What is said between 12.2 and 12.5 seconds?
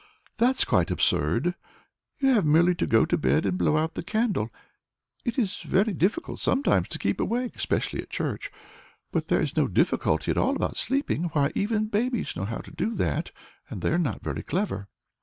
know